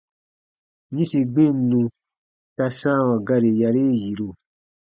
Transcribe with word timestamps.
-yĩsi 0.91 1.19
gbinnu 1.33 1.81
ta 2.55 2.65
sãawa 2.79 3.15
gari 3.27 3.51
yarii 3.61 3.93
yiru. 4.01 4.29